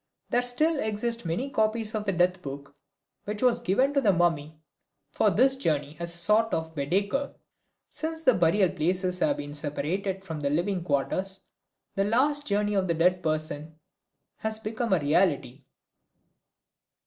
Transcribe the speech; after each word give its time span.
There 0.31 0.41
still 0.41 0.79
exist 0.79 1.25
many 1.27 1.51
copies 1.51 1.93
of 1.93 2.05
the 2.05 2.11
"death 2.11 2.41
book" 2.41 2.73
which 3.25 3.43
was 3.43 3.59
given 3.61 3.93
to 3.93 4.01
the 4.01 4.11
mummy 4.11 4.57
for 5.11 5.29
this 5.29 5.55
journey 5.55 5.95
as 5.99 6.15
a 6.15 6.17
sort 6.17 6.55
of 6.55 6.73
Baedeker. 6.73 7.35
Since 7.87 8.23
the 8.23 8.33
burial 8.33 8.69
places 8.69 9.19
have 9.19 9.37
been 9.37 9.53
separated 9.53 10.23
from 10.25 10.39
the 10.39 10.49
living 10.49 10.83
quarters, 10.83 11.41
the 11.93 12.03
last 12.05 12.47
journey 12.47 12.73
of 12.73 12.87
the 12.87 12.95
dead 12.95 13.21
person 13.21 13.77
has 14.37 14.57
become 14.57 14.91
a 14.91 14.97
reality. 14.99 15.65